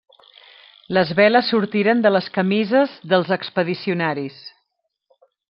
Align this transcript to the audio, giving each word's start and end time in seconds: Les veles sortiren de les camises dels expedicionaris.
Les 0.97 1.11
veles 1.19 1.51
sortiren 1.53 2.01
de 2.05 2.13
les 2.15 2.31
camises 2.39 2.97
dels 3.13 3.31
expedicionaris. 3.37 4.41